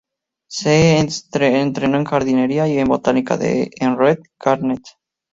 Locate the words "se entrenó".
0.49-1.97